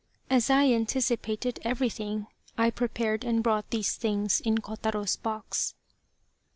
"As 0.31 0.49
I 0.49 0.63
anticipated 0.65 1.59
everything, 1.61 2.25
I 2.57 2.71
prepared 2.71 3.23
and 3.23 3.43
brought 3.43 3.69
these 3.69 3.95
things 3.95 4.39
in 4.39 4.57
Kotaro's 4.57 5.15
box." 5.15 5.75